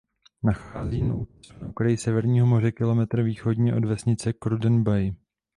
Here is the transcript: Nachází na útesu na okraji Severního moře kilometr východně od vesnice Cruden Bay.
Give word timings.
Nachází 0.43 1.01
na 1.01 1.15
útesu 1.15 1.53
na 1.61 1.69
okraji 1.69 1.97
Severního 1.97 2.47
moře 2.47 2.71
kilometr 2.71 3.23
východně 3.23 3.75
od 3.75 3.85
vesnice 3.85 4.33
Cruden 4.43 4.83
Bay. 4.83 5.13